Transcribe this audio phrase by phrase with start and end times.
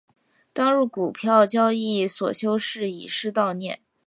[0.51, 3.81] 当日股票交易所休市以示悼念。